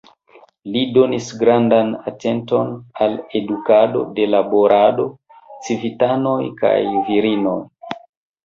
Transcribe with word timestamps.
Li 0.75 0.81
donis 0.93 1.27
grandan 1.41 1.91
atenton 2.11 2.71
al 3.07 3.13
edukado 3.41 4.03
de 4.17 4.25
laborado, 4.35 5.07
civitanoj 5.69 6.39
kaj 6.63 6.75
virinoj. 7.13 7.59